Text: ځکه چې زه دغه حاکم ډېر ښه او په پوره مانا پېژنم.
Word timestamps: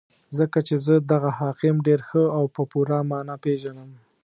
ځکه 0.37 0.59
چې 0.67 0.75
زه 0.85 0.93
دغه 1.11 1.29
حاکم 1.39 1.75
ډېر 1.87 1.99
ښه 2.07 2.23
او 2.37 2.43
په 2.55 2.61
پوره 2.71 2.99
مانا 3.09 3.35
پېژنم. 3.43 3.91